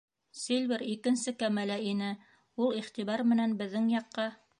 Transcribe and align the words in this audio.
Сильвер 0.43 0.83
икенсе 0.93 1.33
кәмәлә 1.43 1.77
ине, 1.91 2.09
ул 2.65 2.73
иғтибар 2.81 3.25
менән 3.33 3.55
беҙҙең 3.61 3.87
яҡҡа 3.93 4.27